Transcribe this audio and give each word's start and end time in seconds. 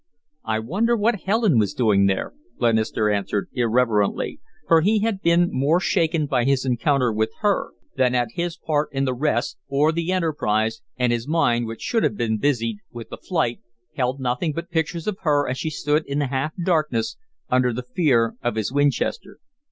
"I 0.45 0.57
wonder 0.57 0.97
what 0.97 1.25
Helen 1.25 1.59
was 1.59 1.75
doing 1.75 2.07
there," 2.07 2.33
Glenister 2.57 3.07
answered, 3.11 3.49
irrelevantly, 3.53 4.39
for 4.67 4.81
he 4.81 5.01
had 5.01 5.21
been 5.21 5.49
more 5.51 5.79
shaken 5.79 6.25
by 6.25 6.43
his 6.43 6.65
encounter 6.65 7.13
with 7.13 7.29
her 7.41 7.73
than 7.97 8.15
at 8.15 8.29
his 8.33 8.57
part 8.57 8.89
in 8.93 9.05
the 9.05 9.13
rest 9.13 9.59
or 9.67 9.91
the 9.91 10.11
enterprise, 10.11 10.81
and 10.97 11.13
his 11.13 11.27
mind, 11.27 11.67
which 11.67 11.81
should 11.81 12.01
have 12.01 12.17
been 12.17 12.39
busied 12.39 12.77
with 12.91 13.09
the 13.09 13.17
flight, 13.17 13.59
held 13.95 14.19
nothing 14.19 14.53
but 14.53 14.71
pictures 14.71 15.05
of 15.05 15.17
her 15.21 15.47
as 15.47 15.59
she 15.59 15.69
stood 15.69 16.03
in 16.07 16.17
the 16.17 16.29
half 16.29 16.53
darkness 16.65 17.15
under 17.51 17.71
the 17.71 17.83
fear 17.95 18.33
of 18.41 18.55
his 18.55 18.71
Winchester. 18.73 19.37